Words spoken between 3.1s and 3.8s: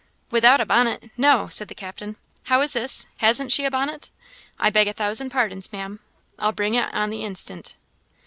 hasn't she a